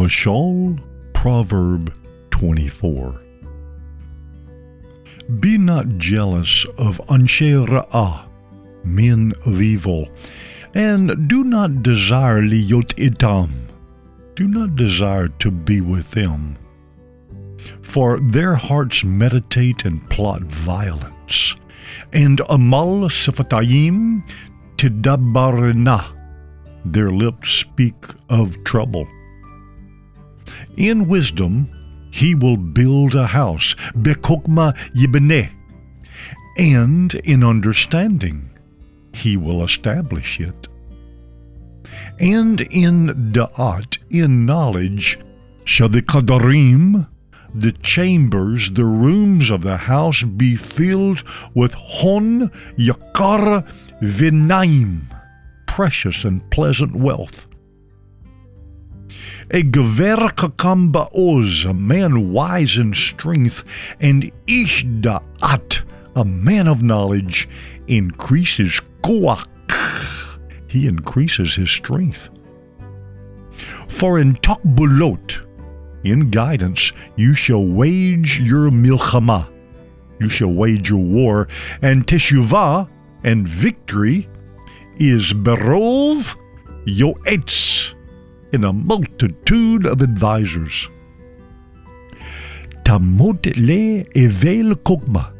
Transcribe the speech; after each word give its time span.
Mashal, 0.00 0.80
Proverb 1.12 1.92
24. 2.30 3.20
Be 5.40 5.58
not 5.58 5.98
jealous 5.98 6.64
of 6.78 6.96
Anshe 7.08 7.66
Ra'ah, 7.66 8.24
men 8.82 9.34
of 9.44 9.60
evil, 9.60 10.08
and 10.72 11.28
do 11.28 11.44
not 11.44 11.82
desire 11.82 12.40
Liyot 12.40 12.94
Itam. 12.96 13.50
Do 14.36 14.48
not 14.48 14.74
desire 14.74 15.28
to 15.28 15.50
be 15.50 15.82
with 15.82 16.12
them. 16.12 16.56
For 17.82 18.18
their 18.20 18.54
hearts 18.54 19.04
meditate 19.04 19.84
and 19.84 20.08
plot 20.08 20.40
violence, 20.44 21.56
and 22.10 22.40
Amal 22.48 23.10
Sifatayim 23.10 24.22
Tidabarina. 24.78 26.06
Their 26.86 27.10
lips 27.10 27.50
speak 27.50 28.06
of 28.30 28.64
trouble. 28.64 29.06
In 30.76 31.08
wisdom, 31.08 31.68
he 32.10 32.34
will 32.34 32.56
build 32.56 33.14
a 33.14 33.26
house, 33.26 33.74
Bekokma 33.94 34.76
Yibneh, 34.94 35.50
and 36.58 37.14
in 37.14 37.44
understanding, 37.44 38.50
he 39.12 39.36
will 39.36 39.64
establish 39.64 40.40
it. 40.40 40.68
And 42.18 42.60
in 42.60 43.32
Da'at, 43.32 43.98
in 44.10 44.44
knowledge, 44.44 45.18
shall 45.64 45.88
the 45.88 46.02
Kadarim, 46.02 47.08
the 47.54 47.72
chambers, 47.72 48.70
the 48.72 48.84
rooms 48.84 49.50
of 49.50 49.62
the 49.62 49.76
house 49.76 50.22
be 50.22 50.56
filled 50.56 51.22
with 51.54 51.74
Hon 51.74 52.50
Yakar 52.76 53.66
Vinaim, 54.00 55.02
precious 55.66 56.24
and 56.24 56.48
pleasant 56.50 56.94
wealth. 56.94 57.46
A 59.50 59.62
Gever 59.62 60.30
Kakamba 60.32 61.08
Oz, 61.14 61.64
a 61.64 61.74
man 61.74 62.32
wise 62.32 62.78
in 62.78 62.94
strength, 62.94 63.64
and 63.98 64.30
Ishda'at, 64.46 65.82
a 66.14 66.24
man 66.24 66.68
of 66.68 66.82
knowledge, 66.82 67.48
increases 67.86 68.80
Koach. 69.02 69.46
He 70.68 70.86
increases 70.86 71.56
his 71.56 71.70
strength. 71.70 72.28
For 73.88 74.20
in 74.20 74.34
Takbulot, 74.36 75.44
in 76.04 76.30
guidance, 76.30 76.92
you 77.16 77.34
shall 77.34 77.64
wage 77.64 78.40
your 78.40 78.70
milchama, 78.70 79.50
you 80.20 80.28
shall 80.28 80.52
wage 80.52 80.90
your 80.90 81.02
war, 81.02 81.48
and 81.82 82.06
teshuvah, 82.06 82.88
and 83.24 83.48
victory, 83.48 84.28
is 84.96 85.32
berov 85.32 86.36
yoetz, 86.86 87.94
in 88.52 88.64
a 88.64 88.72
multitude 88.72 89.86
of 89.86 90.02
advisers. 90.02 90.88
Tamot 92.84 93.46
le 93.56 94.04
evel 94.14 94.74
kokma, 94.74 95.32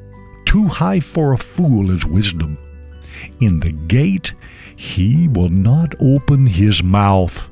too 0.45 0.67
high 0.69 1.01
for 1.01 1.33
a 1.33 1.39
fool 1.39 1.91
is 1.91 2.05
wisdom. 2.07 2.57
In 3.41 3.61
the 3.61 3.73
gate 3.73 4.33
he 4.77 5.29
will 5.29 5.49
not 5.49 5.95
open 6.01 6.47
his 6.47 6.83
mouth. 6.83 7.49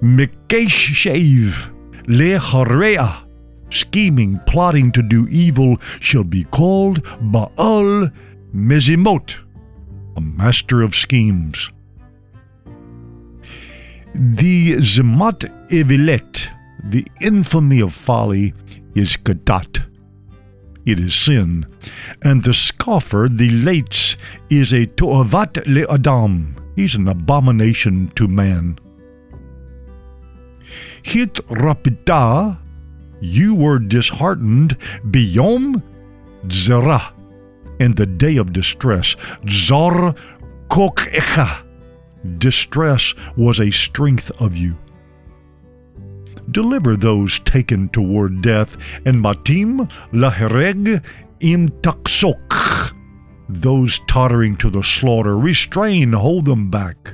Mikesh 0.00 0.94
shave 0.94 1.70
le 2.06 2.38
harea, 2.38 3.24
scheming, 3.70 4.40
plotting 4.46 4.92
to 4.92 5.02
do 5.02 5.28
evil, 5.28 5.76
shall 6.00 6.24
be 6.24 6.44
called 6.44 7.02
Baal 7.20 8.10
Mezimot, 8.54 9.36
a 10.16 10.20
master 10.20 10.80
of 10.82 10.94
schemes. 10.94 11.70
The 14.20 14.72
Zemat 14.78 15.44
Evilet, 15.70 16.50
the 16.82 17.06
infamy 17.20 17.78
of 17.78 17.94
folly, 17.94 18.52
is 18.96 19.16
Gadat. 19.16 19.84
It 20.84 20.98
is 20.98 21.14
sin. 21.14 21.66
And 22.22 22.42
the 22.42 22.52
scoffer, 22.52 23.28
the 23.30 23.48
lates, 23.48 24.16
is 24.50 24.72
a 24.72 24.86
Toavat 24.86 25.64
le 25.68 25.86
Adam. 25.88 26.56
He's 26.74 26.96
an 26.96 27.06
abomination 27.06 28.08
to 28.16 28.26
man. 28.26 28.80
Hit 31.04 31.34
rapita, 31.46 32.58
you 33.20 33.54
were 33.54 33.78
disheartened, 33.78 34.76
biyom 35.04 35.80
zera, 36.48 37.12
in 37.78 37.94
the 37.94 38.06
day 38.06 38.36
of 38.36 38.52
distress, 38.52 39.14
zor 39.46 40.16
kokecha 40.68 41.67
distress 42.38 43.14
was 43.36 43.60
a 43.60 43.70
strength 43.70 44.30
of 44.40 44.56
you. 44.56 44.76
Deliver 46.50 46.96
those 46.96 47.40
taken 47.40 47.88
toward 47.90 48.42
death, 48.42 48.76
and 49.04 49.22
matim 49.22 49.90
lahereg 50.12 51.02
im 51.40 51.68
taksok. 51.68 52.94
Those 53.48 54.00
tottering 54.06 54.56
to 54.56 54.70
the 54.70 54.82
slaughter, 54.82 55.38
restrain, 55.38 56.12
hold 56.12 56.44
them 56.44 56.70
back. 56.70 57.12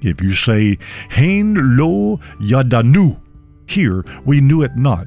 If 0.00 0.22
you 0.22 0.34
say, 0.34 0.78
Hein 1.10 1.76
lo 1.76 2.18
yadanu, 2.40 3.20
here 3.66 4.04
we 4.24 4.40
knew 4.40 4.62
it 4.62 4.76
not, 4.76 5.06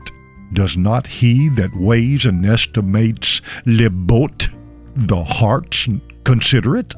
does 0.54 0.78
not 0.78 1.06
he 1.06 1.50
that 1.50 1.76
weighs 1.76 2.26
and 2.26 2.46
estimates 2.46 3.42
lebot, 3.66 4.50
the 4.96 5.24
hearts, 5.24 5.90
consider 6.24 6.78
it? 6.78 6.94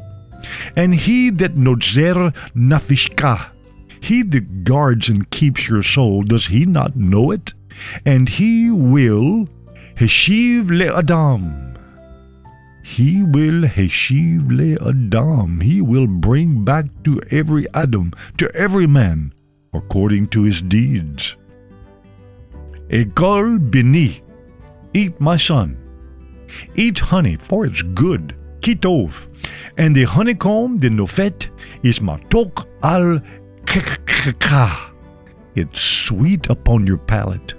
And 0.76 0.96
he 0.96 1.30
that 1.32 1.56
nodzer 1.56 2.34
nafishka, 2.56 3.50
he 4.02 4.24
that 4.24 4.64
guards 4.64 5.10
and 5.10 5.30
keeps 5.30 5.68
your 5.68 5.84
soul, 5.84 6.24
does 6.24 6.48
he 6.48 6.66
not 6.66 6.96
know 6.96 7.32
it? 7.32 7.54
And 8.06 8.30
he 8.30 8.72
will 8.72 9.48
heshiv 9.96 10.70
le 10.70 10.98
adam. 10.98 11.68
He 12.84 13.22
will 13.22 13.68
heshiv 13.68 14.50
le 14.50 14.90
adam. 14.90 15.60
He 15.60 15.82
will 15.82 16.08
bring 16.08 16.64
back 16.64 16.86
to 17.04 17.22
every 17.32 17.66
Adam, 17.74 18.14
to 18.38 18.50
every 18.56 18.88
man, 18.88 19.34
according 19.74 20.28
to 20.30 20.44
his 20.44 20.62
deeds. 20.62 21.36
Ekol 22.90 23.70
bini, 23.70 24.22
eat 24.94 25.20
my 25.20 25.36
son. 25.36 25.78
Eat 26.76 27.00
honey, 27.00 27.36
for 27.36 27.66
it's 27.66 27.82
good. 27.82 28.34
Kitov, 28.62 29.27
and 29.78 29.96
the 29.96 30.04
honeycomb, 30.04 30.80
the 30.80 30.90
nofet, 30.90 31.48
is 31.84 32.00
matok 32.00 32.66
al 32.84 33.22
kekka. 33.66 34.92
It's 35.56 35.82
sweet 35.82 36.50
upon 36.50 36.86
your 36.86 36.98
palate. 36.98 37.54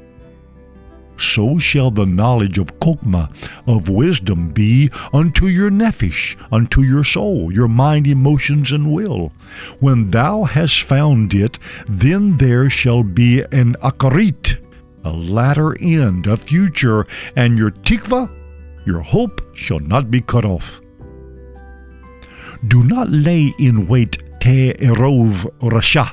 So 1.18 1.58
shall 1.58 1.90
the 1.90 2.06
knowledge 2.06 2.58
of 2.58 2.78
kokma, 2.78 3.30
of 3.66 3.88
wisdom, 3.88 4.50
be 4.50 4.90
unto 5.12 5.46
your 5.46 5.70
nephesh, 5.70 6.36
unto 6.52 6.82
your 6.82 7.02
soul, 7.02 7.52
your 7.52 7.66
mind, 7.66 8.06
emotions, 8.06 8.70
and 8.70 8.92
will. 8.92 9.32
When 9.80 10.12
thou 10.12 10.44
hast 10.44 10.82
found 10.82 11.34
it, 11.34 11.58
then 11.88 12.36
there 12.36 12.70
shall 12.70 13.02
be 13.02 13.40
an 13.40 13.74
akarit, 13.82 14.64
a 15.04 15.10
latter 15.10 15.76
end, 15.82 16.28
a 16.28 16.36
future, 16.36 17.06
and 17.34 17.58
your 17.58 17.72
tikva, 17.72 18.30
your 18.86 19.00
hope, 19.00 19.42
shall 19.54 19.80
not 19.80 20.10
be 20.10 20.20
cut 20.20 20.44
off. 20.44 20.80
Do 22.66 22.82
not 22.82 23.08
lay 23.10 23.52
in 23.58 23.86
wait 23.86 24.18
te 24.40 24.72
erov 24.74 25.46
rasha, 25.60 26.10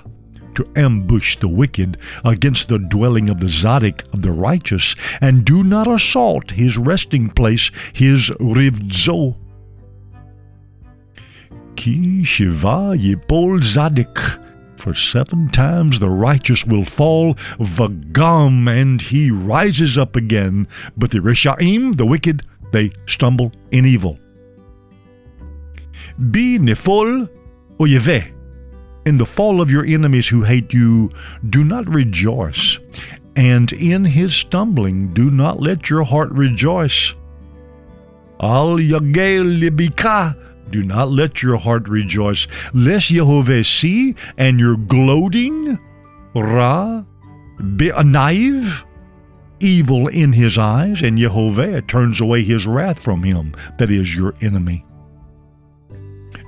to 0.55 0.67
ambush 0.75 1.37
the 1.37 1.47
wicked 1.47 1.97
against 2.23 2.67
the 2.67 2.77
dwelling 2.77 3.29
of 3.29 3.39
the 3.39 3.47
Zadik 3.47 4.13
of 4.13 4.21
the 4.21 4.31
righteous, 4.31 4.95
and 5.21 5.43
do 5.43 5.63
not 5.63 5.87
assault 5.87 6.51
his 6.51 6.77
resting 6.77 7.29
place, 7.29 7.71
his 7.93 8.29
rivzo. 8.39 9.35
Ki 11.75 12.23
shiva 12.23 12.95
yipol 12.95 13.59
Zadik. 13.61 14.41
For 14.77 14.93
seven 14.93 15.49
times 15.49 15.99
the 15.99 16.11
righteous 16.11 16.63
will 16.63 16.85
fall, 16.85 17.33
vagam, 17.59 18.69
and 18.69 19.01
he 19.01 19.31
rises 19.31 19.97
up 19.97 20.15
again. 20.15 20.67
But 20.95 21.09
the 21.09 21.19
Rishaim, 21.19 21.97
the 21.97 22.05
wicked, 22.05 22.43
they 22.71 22.91
stumble 23.07 23.51
in 23.71 23.85
evil. 23.85 24.19
Be 26.31 26.57
nifol 26.59 27.29
oyeve. 27.77 28.31
In 29.05 29.17
the 29.17 29.25
fall 29.25 29.61
of 29.61 29.69
your 29.69 29.85
enemies 29.85 30.27
who 30.27 30.43
hate 30.43 30.73
you, 30.73 31.11
do 31.49 31.63
not 31.63 31.87
rejoice. 31.87 32.79
And 33.35 33.71
in 33.73 34.05
his 34.05 34.33
stumbling, 34.33 35.13
do 35.13 35.29
not 35.29 35.59
let 35.59 35.89
your 35.89 36.03
heart 36.03 36.31
rejoice. 36.31 37.13
Al 38.39 38.77
yagel 38.77 39.59
libika. 39.61 40.35
Do 40.71 40.81
not 40.83 41.11
let 41.11 41.43
your 41.43 41.57
heart 41.57 41.87
rejoice, 41.87 42.47
lest 42.73 43.07
Jehovah 43.07 43.63
see 43.63 44.15
and 44.37 44.59
you're 44.59 44.77
gloating. 44.77 45.77
Ra 46.33 47.03
be'anaiv. 47.75 48.83
Evil 49.59 50.07
in 50.07 50.33
his 50.33 50.57
eyes, 50.57 51.01
and 51.01 51.17
Jehovah 51.17 51.81
turns 51.83 52.19
away 52.19 52.43
his 52.43 52.65
wrath 52.65 52.99
from 53.03 53.23
him, 53.23 53.55
that 53.77 53.89
is 53.89 54.13
your 54.13 54.33
enemy. 54.41 54.85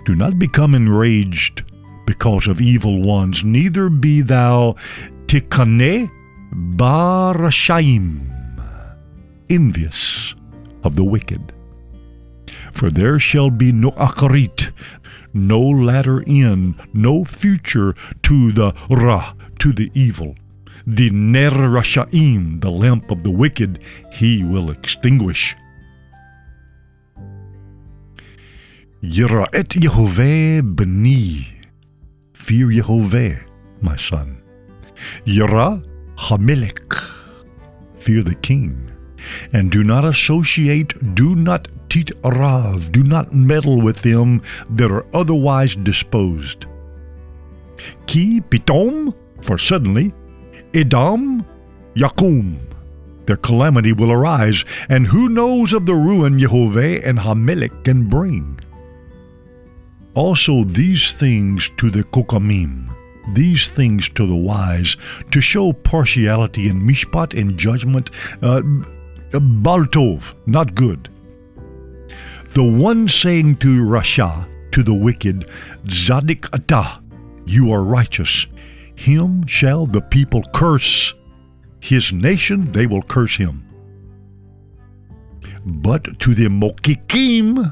Do 0.08 0.16
not 0.16 0.40
become 0.40 0.74
enraged 0.74 1.64
because 2.06 2.48
of 2.48 2.62
evil 2.62 3.02
ones, 3.02 3.44
neither 3.44 3.90
be 3.90 4.22
thou 4.22 4.78
tikane 5.26 6.10
barashaim, 6.50 8.22
envious 9.50 10.34
of 10.86 10.96
the 10.96 11.04
wicked. 11.04 11.52
For 12.72 12.90
there 12.90 13.20
shall 13.20 13.50
be 13.50 13.74
no 13.74 13.92
akarit, 13.92 14.72
no 15.34 15.60
latter 15.60 16.24
end, 16.26 16.82
no 16.94 17.26
future 17.26 17.94
to 18.24 18.54
the 18.54 18.74
ra, 18.90 19.34
to 19.60 19.74
the 19.74 19.92
evil. 19.94 20.38
The 20.86 21.10
ner 21.10 21.52
rashaim, 21.52 22.62
the 22.62 22.72
lamp 22.72 23.12
of 23.12 23.24
the 23.24 23.32
wicked, 23.32 23.84
he 24.14 24.42
will 24.42 24.72
extinguish. 24.72 25.54
Yira'et 29.04 29.78
Yehovah 29.78 30.74
b'ni, 30.74 31.46
fear 32.34 32.66
Yehovah, 32.66 33.40
my 33.80 33.96
son. 33.96 34.42
Yira 35.24 35.86
Hamelech, 36.18 36.96
fear 38.00 38.24
the 38.24 38.34
king. 38.34 38.92
And 39.54 39.70
do 39.70 39.84
not 39.84 40.04
associate, 40.04 41.14
do 41.14 41.36
not 41.36 41.68
tit 41.90 42.10
rav, 42.24 42.92
do 42.92 43.04
not 43.04 43.36
meddle 43.36 43.80
with 43.82 44.02
them 44.02 44.42
that 44.72 44.92
are 44.92 45.06
otherwise 45.14 45.76
disposed. 45.76 46.66
Ki 48.08 48.42
pitom, 48.42 49.14
for 49.44 49.60
suddenly, 49.60 50.12
edam 50.74 51.46
Yakum, 51.94 52.58
their 53.28 53.38
calamity 53.38 53.94
will 53.94 54.12
arise, 54.12 54.66
and 54.90 55.06
who 55.06 55.30
knows 55.30 55.72
of 55.72 55.86
the 55.86 55.94
ruin 55.94 56.40
Yehovah 56.40 57.06
and 57.06 57.20
Hamelech 57.20 57.84
can 57.84 58.10
bring? 58.10 58.60
Also 60.18 60.64
these 60.64 61.14
things 61.14 61.70
to 61.78 61.92
the 61.92 62.04
Kokamim, 62.04 62.90
these 63.36 63.70
things 63.70 64.10
to 64.10 64.26
the 64.26 64.36
wise, 64.36 64.98
to 65.30 65.40
show 65.40 65.72
partiality 65.72 66.70
in 66.70 66.82
mishpat 66.82 67.40
and 67.40 67.56
judgment, 67.56 68.10
uh, 68.42 68.64
baltov, 69.32 70.34
not 70.48 70.74
good. 70.74 71.08
The 72.56 72.64
one 72.64 73.08
saying 73.08 73.58
to 73.58 73.84
Rasha, 73.84 74.50
to 74.72 74.82
the 74.82 74.94
wicked, 74.96 75.52
Zadik 75.86 76.50
Atah, 76.50 77.00
you 77.46 77.72
are 77.72 77.84
righteous, 77.84 78.48
him 78.96 79.46
shall 79.46 79.86
the 79.86 80.02
people 80.02 80.42
curse. 80.52 81.14
His 81.80 82.12
nation 82.12 82.72
they 82.72 82.88
will 82.88 83.04
curse 83.04 83.36
him. 83.36 83.70
But 85.64 86.20
to 86.22 86.34
the 86.34 86.48
Mokikim, 86.48 87.72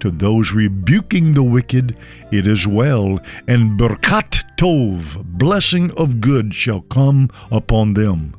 to 0.00 0.10
those 0.10 0.52
rebuking 0.52 1.32
the 1.32 1.42
wicked, 1.42 1.96
it 2.32 2.46
is 2.46 2.66
well, 2.66 3.18
and 3.46 3.78
berkat 3.78 4.42
tov, 4.56 5.24
blessing 5.24 5.90
of 5.96 6.20
good, 6.20 6.54
shall 6.54 6.80
come 6.82 7.30
upon 7.50 7.94
them. 7.94 8.34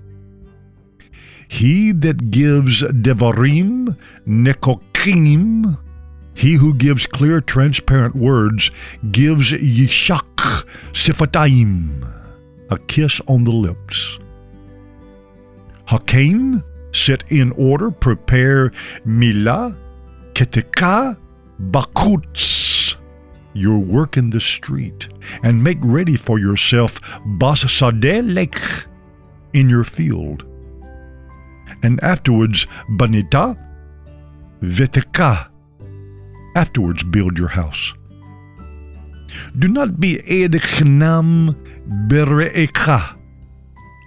He 1.47 1.91
that 1.93 2.29
gives 2.29 2.81
devarim, 2.83 3.97
nekokim, 4.27 5.77
he 6.33 6.53
who 6.53 6.73
gives 6.73 7.07
clear, 7.07 7.41
transparent 7.41 8.15
words, 8.15 8.69
gives 9.11 9.51
yishak 9.51 10.65
sifataim, 10.91 12.07
a 12.69 12.77
kiss 12.77 13.19
on 13.27 13.43
the 13.43 13.51
lips. 13.51 14.19
Hakain, 15.87 16.63
set 16.93 17.23
in 17.31 17.51
order, 17.53 17.89
prepare 17.89 18.71
milah, 19.05 19.75
ketika, 20.33 21.17
bakuts, 21.59 22.95
your 23.53 23.79
work 23.79 24.17
in 24.17 24.29
the 24.29 24.39
street, 24.39 25.07
and 25.43 25.63
make 25.63 25.79
ready 25.81 26.15
for 26.15 26.39
yourself 26.39 27.01
basadelek 27.25 28.85
in 29.53 29.69
your 29.69 29.83
field. 29.83 30.43
And 31.83 32.01
afterwards, 32.03 32.67
banita, 32.89 33.57
veteka, 34.61 35.49
afterwards 36.55 37.03
build 37.03 37.37
your 37.37 37.49
house. 37.49 37.93
Do 39.57 39.67
not 39.67 39.99
be 39.99 40.17
edechnam 40.17 41.55
bere'eka. 42.07 43.15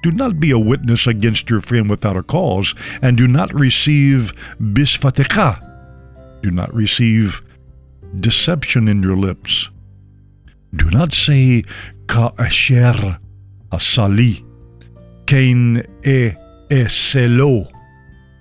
Do 0.03 0.11
not 0.11 0.41
be 0.41 0.51
a 0.51 0.59
witness 0.59 1.07
against 1.07 1.51
your 1.51 1.61
friend 1.61 1.91
without 1.91 2.17
a 2.17 2.23
cause, 2.23 2.75
and 3.03 3.17
do 3.17 3.29
not 3.29 3.53
receive 3.53 4.33
bisfateka 4.59 5.70
do 6.43 6.51
not 6.51 6.73
receive 6.75 7.43
deception 8.19 8.89
in 8.89 9.03
your 9.03 9.17
lips. 9.17 9.71
Do 10.75 10.91
not 10.91 11.13
say 11.13 11.65
ka 12.07 12.33
asher 12.39 13.19
asali, 13.71 14.45
kain 15.27 15.79
e 16.05 16.33
eselo, 16.71 17.71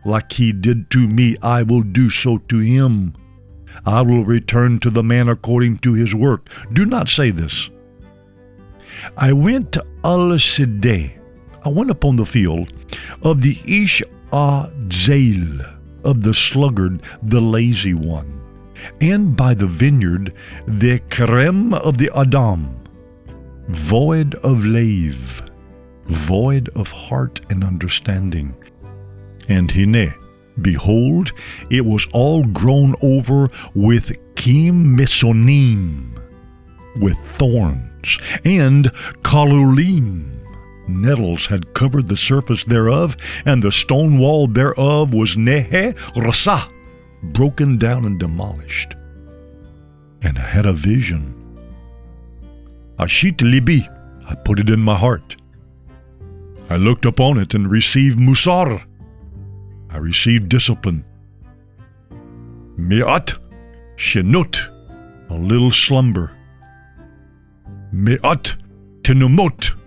like 0.05 0.31
he 0.33 0.51
did 0.51 0.89
to 0.91 1.07
me, 1.07 1.35
I 1.41 1.63
will 1.63 1.81
do 1.81 2.09
so 2.09 2.37
to 2.49 2.59
him. 2.59 3.13
I 3.85 4.01
will 4.01 4.25
return 4.25 4.79
to 4.79 4.89
the 4.89 5.03
man 5.03 5.29
according 5.29 5.79
to 5.79 5.93
his 5.93 6.13
work. 6.13 6.49
Do 6.73 6.85
not 6.85 7.09
say 7.09 7.31
this. 7.31 7.69
I 9.17 9.33
went 9.33 9.71
to 9.73 9.85
Al 10.03 10.37
Sideh. 10.37 11.17
I 11.63 11.69
went 11.69 11.89
upon 11.89 12.15
the 12.15 12.25
field 12.25 12.73
of 13.23 13.41
the 13.41 13.59
Ish 13.65 14.03
Azail 14.31 15.78
of 16.03 16.23
the 16.23 16.33
sluggard, 16.33 17.01
the 17.21 17.41
lazy 17.41 17.93
one, 17.93 18.39
and 19.01 19.35
by 19.35 19.53
the 19.53 19.67
vineyard, 19.67 20.33
the 20.67 20.99
Kerem 21.09 21.73
of 21.73 21.97
the 21.97 22.09
Adam, 22.15 22.79
void 23.67 24.35
of 24.35 24.65
lave, 24.65 25.43
void 26.05 26.69
of 26.75 26.89
heart 26.89 27.41
and 27.49 27.63
understanding. 27.63 28.55
And 29.47 29.71
Hine, 29.71 30.13
behold, 30.61 31.31
it 31.69 31.85
was 31.85 32.07
all 32.13 32.43
grown 32.43 32.95
over 33.01 33.49
with 33.73 34.11
kim 34.35 34.97
mesonim, 34.97 36.19
with 36.95 37.17
thorns, 37.17 38.17
and 38.43 38.85
kalulim, 39.23 40.38
nettles 40.89 41.47
had 41.47 41.73
covered 41.73 42.07
the 42.07 42.17
surface 42.17 42.63
thereof, 42.63 43.15
and 43.45 43.63
the 43.63 43.71
stone 43.71 44.17
wall 44.17 44.47
thereof 44.47 45.13
was 45.13 45.35
nehe 45.35 45.95
rasa, 46.15 46.69
broken 47.23 47.77
down 47.77 48.05
and 48.05 48.19
demolished. 48.19 48.95
And 50.21 50.37
I 50.37 50.47
had 50.47 50.65
a 50.65 50.73
vision. 50.73 51.35
Ashit 52.97 53.37
libi, 53.37 53.87
I 54.29 54.35
put 54.35 54.59
it 54.59 54.69
in 54.69 54.81
my 54.81 54.95
heart. 54.95 55.37
I 56.69 56.75
looked 56.75 57.05
upon 57.05 57.39
it 57.39 57.53
and 57.53 57.71
received 57.71 58.19
musar. 58.19 58.83
I 59.89 59.97
received 59.97 60.49
discipline. 60.49 61.03
Mi'at 62.77 63.37
shenut, 63.95 64.59
a 65.29 65.33
little 65.33 65.71
slumber. 65.71 66.31
Mi'at 67.91 68.55
tenumot, 69.01 69.78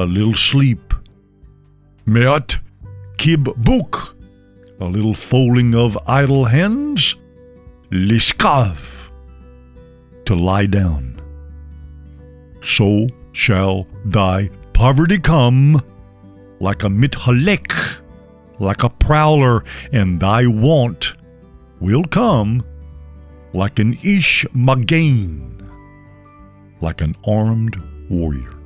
a 0.00 0.04
little 0.04 0.34
sleep. 0.34 0.94
Meat 2.06 2.58
kib 3.18 3.52
buk, 3.62 4.16
a 4.80 4.86
little 4.86 5.14
folding 5.14 5.74
of 5.74 5.98
idle 6.06 6.46
hands. 6.46 7.16
Liskav, 7.90 8.78
to 10.24 10.34
lie 10.34 10.66
down. 10.66 11.20
So 12.62 13.08
shall 13.32 13.86
thy 14.04 14.48
poverty 14.72 15.18
come 15.18 15.82
like 16.60 16.82
a 16.82 16.88
mithalek, 16.88 18.00
like 18.58 18.82
a 18.82 18.88
prowler, 18.88 19.64
and 19.92 20.20
thy 20.20 20.46
want 20.46 21.14
will 21.80 22.04
come 22.04 22.64
like 23.52 23.78
an 23.78 23.98
ish 24.02 24.46
magain, 24.54 25.68
like 26.80 27.00
an 27.00 27.16
armed 27.26 27.76
warrior. 28.08 28.59